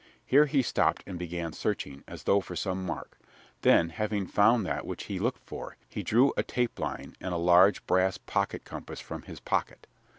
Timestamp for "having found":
3.89-4.65